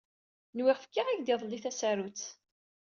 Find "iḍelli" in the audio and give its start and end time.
1.33-1.59